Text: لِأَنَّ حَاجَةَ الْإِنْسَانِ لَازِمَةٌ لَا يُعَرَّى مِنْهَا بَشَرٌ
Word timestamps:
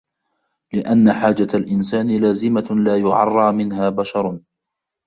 لِأَنَّ 0.73 1.13
حَاجَةَ 1.13 1.47
الْإِنْسَانِ 1.53 2.07
لَازِمَةٌ 2.17 2.67
لَا 2.83 2.97
يُعَرَّى 2.97 3.51
مِنْهَا 3.53 3.89
بَشَرٌ 3.89 4.39